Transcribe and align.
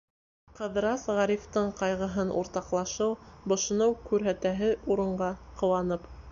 Ҡыҙырас, 0.59 1.03
Ғарифтың 1.17 1.69
ҡайғыһын 1.81 2.33
уртаҡлашыу, 2.39 3.13
бошоноу 3.53 3.95
күрһәтәһе 4.09 4.75
урынға, 4.97 5.33
ҡыуанып: 5.63 6.13